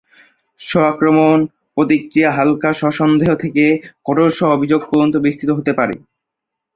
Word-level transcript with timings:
স্ব-আক্রমণ 0.59 1.37
প্রক্রিয়া 1.77 2.29
হাল্কা 2.31 2.69
স্ব-সন্দেহ 2.73 3.29
থেকে 3.35 3.63
কঠোর 4.05 4.29
স্ব-অভিযোগ 4.31 4.81
পর্যন্ত 4.89 5.15
বিস্তৃত 5.25 5.49
হতে 5.53 5.71
পারে। 5.73 5.95